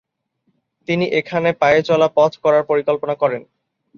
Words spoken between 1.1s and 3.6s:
এখানে পায়ে চলা পথ করার পরিকল্পনা করেন।